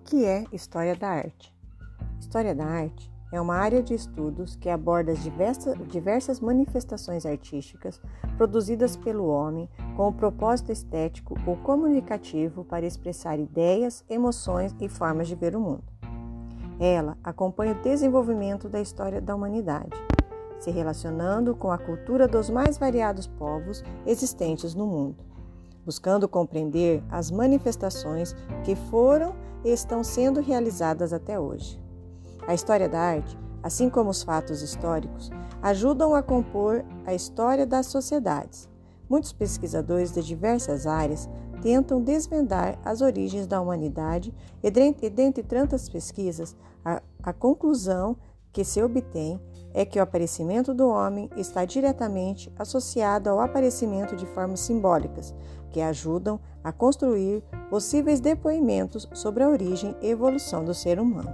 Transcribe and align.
que 0.00 0.24
é 0.24 0.44
História 0.52 0.94
da 0.94 1.08
Arte? 1.08 1.54
História 2.18 2.54
da 2.54 2.64
Arte 2.64 3.10
é 3.32 3.40
uma 3.40 3.56
área 3.56 3.82
de 3.82 3.94
estudos 3.94 4.56
que 4.56 4.68
aborda 4.68 5.12
as 5.12 5.22
diversas, 5.22 5.74
diversas 5.88 6.40
manifestações 6.40 7.26
artísticas 7.26 8.00
produzidas 8.36 8.96
pelo 8.96 9.26
homem 9.26 9.68
com 9.96 10.08
o 10.08 10.12
propósito 10.12 10.70
estético 10.70 11.36
ou 11.46 11.56
comunicativo 11.56 12.64
para 12.64 12.86
expressar 12.86 13.38
ideias, 13.38 14.04
emoções 14.08 14.74
e 14.80 14.88
formas 14.88 15.28
de 15.28 15.34
ver 15.34 15.56
o 15.56 15.60
mundo. 15.60 15.84
Ela 16.78 17.16
acompanha 17.24 17.72
o 17.72 17.82
desenvolvimento 17.82 18.68
da 18.68 18.80
história 18.80 19.20
da 19.20 19.34
humanidade, 19.34 19.96
se 20.60 20.70
relacionando 20.70 21.54
com 21.54 21.70
a 21.72 21.78
cultura 21.78 22.28
dos 22.28 22.50
mais 22.50 22.78
variados 22.78 23.26
povos 23.26 23.82
existentes 24.06 24.74
no 24.74 24.86
mundo 24.86 25.26
buscando 25.86 26.28
compreender 26.28 27.00
as 27.08 27.30
manifestações 27.30 28.34
que 28.64 28.74
foram 28.74 29.36
e 29.64 29.70
estão 29.70 30.02
sendo 30.02 30.40
realizadas 30.40 31.12
até 31.12 31.38
hoje. 31.38 31.80
A 32.44 32.52
história 32.52 32.88
da 32.88 32.98
arte, 32.98 33.38
assim 33.62 33.88
como 33.88 34.10
os 34.10 34.24
fatos 34.24 34.62
históricos, 34.62 35.30
ajudam 35.62 36.12
a 36.12 36.22
compor 36.22 36.84
a 37.06 37.14
história 37.14 37.64
das 37.64 37.86
sociedades. 37.86 38.68
Muitos 39.08 39.32
pesquisadores 39.32 40.12
de 40.12 40.22
diversas 40.22 40.86
áreas 40.86 41.28
tentam 41.62 42.02
desvendar 42.02 42.78
as 42.84 43.00
origens 43.00 43.46
da 43.46 43.60
humanidade 43.60 44.34
e, 44.62 44.70
dentre 44.70 45.42
tantas 45.44 45.88
pesquisas, 45.88 46.56
a, 46.84 47.00
a 47.22 47.32
conclusão 47.32 48.16
que 48.56 48.64
se 48.64 48.82
obtém 48.82 49.38
é 49.74 49.84
que 49.84 49.98
o 49.98 50.02
aparecimento 50.02 50.72
do 50.72 50.88
homem 50.88 51.28
está 51.36 51.66
diretamente 51.66 52.50
associado 52.58 53.28
ao 53.28 53.38
aparecimento 53.38 54.16
de 54.16 54.24
formas 54.24 54.60
simbólicas, 54.60 55.34
que 55.70 55.82
ajudam 55.82 56.40
a 56.64 56.72
construir 56.72 57.42
possíveis 57.68 58.18
depoimentos 58.18 59.06
sobre 59.12 59.44
a 59.44 59.48
origem 59.50 59.94
e 60.00 60.08
evolução 60.08 60.64
do 60.64 60.72
ser 60.72 60.98
humano. 60.98 61.28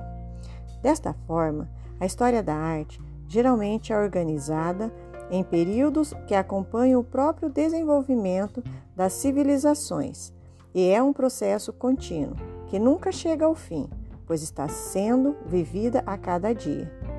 Desta 0.83 1.15
forma, 1.29 1.71
a 2.01 2.07
história 2.07 2.43
da 2.43 2.57
arte 2.57 3.01
geralmente 3.29 3.93
é 3.93 3.97
organizada 3.97 4.93
em 5.31 5.45
períodos 5.45 6.13
que 6.27 6.35
acompanham 6.35 7.01
o 7.03 7.05
próprio 7.05 7.49
desenvolvimento 7.49 8.65
das 8.97 9.13
civilizações 9.13 10.33
e 10.75 10.89
é 10.89 11.01
um 11.01 11.13
processo 11.13 11.73
contínuo 11.73 12.35
que 12.67 12.81
nunca 12.81 13.13
chega 13.13 13.47
ao 13.47 13.55
fim, 13.55 13.89
pois 14.27 14.43
está 14.43 14.67
sendo 14.67 15.37
vivida 15.47 16.03
a 16.05 16.19
cada 16.19 16.53
dia. 16.53 17.12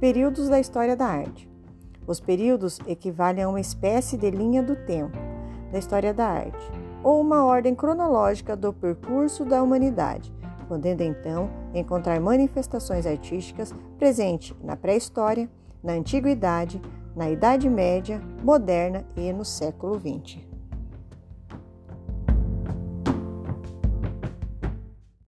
Períodos 0.00 0.48
da 0.48 0.58
história 0.58 0.96
da 0.96 1.04
arte. 1.04 1.46
Os 2.06 2.20
períodos 2.20 2.78
equivalem 2.86 3.44
a 3.44 3.48
uma 3.50 3.60
espécie 3.60 4.16
de 4.16 4.30
linha 4.30 4.62
do 4.62 4.74
tempo 4.74 5.14
da 5.70 5.78
história 5.78 6.14
da 6.14 6.26
arte, 6.26 6.72
ou 7.04 7.20
uma 7.20 7.44
ordem 7.44 7.74
cronológica 7.74 8.56
do 8.56 8.72
percurso 8.72 9.44
da 9.44 9.62
humanidade, 9.62 10.32
podendo 10.66 11.02
então 11.02 11.50
encontrar 11.74 12.18
manifestações 12.18 13.04
artísticas 13.04 13.74
presentes 13.98 14.56
na 14.64 14.74
pré-história, 14.74 15.50
na 15.84 15.92
antiguidade, 15.92 16.80
na 17.14 17.28
Idade 17.28 17.68
Média, 17.68 18.22
moderna 18.42 19.04
e 19.14 19.30
no 19.34 19.44
século 19.44 20.00
XX. 20.00 20.49